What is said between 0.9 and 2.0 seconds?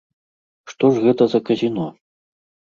ж гэта за казіно?